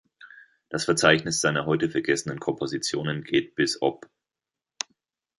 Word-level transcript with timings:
Das 0.69 0.85
Verzeichnis 0.85 1.41
seiner 1.41 1.67
heute 1.67 1.87
vergessenen 1.87 2.39
Kompositionen 2.39 3.23
geht 3.23 3.53
bis 3.53 3.83
op. 3.83 4.09